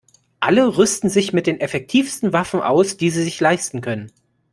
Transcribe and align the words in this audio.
Alle 0.39 0.77
rüsten 0.79 1.11
sich 1.11 1.31
mit 1.31 1.45
den 1.45 1.59
effektivsten 1.61 2.33
Waffen 2.33 2.59
aus, 2.63 2.97
die 2.97 3.11
sie 3.11 3.21
sich 3.21 3.39
leisten 3.39 3.81
können. 3.81 4.11